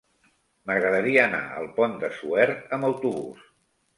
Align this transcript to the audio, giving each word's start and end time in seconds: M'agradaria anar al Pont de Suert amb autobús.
M'agradaria 0.69 1.25
anar 1.25 1.41
al 1.59 1.69
Pont 1.77 1.93
de 2.05 2.11
Suert 2.21 2.75
amb 2.79 2.89
autobús. 2.91 3.45